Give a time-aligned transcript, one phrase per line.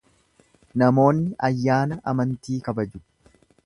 [0.83, 3.09] Namoonni ayyaana amantii kabaju.